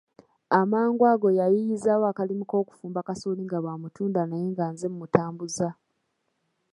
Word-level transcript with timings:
Amangu 0.59 1.03
ago 1.11 1.29
yayiiyizaawo 1.39 2.05
akalimu 2.11 2.43
k'okufumba 2.49 2.99
kasooli 3.07 3.41
nga 3.45 3.57
bw'amutunda 3.63 4.21
naye 4.25 4.45
nga 4.51 4.65
nze 4.71 4.87
mmutambuza. 4.91 5.69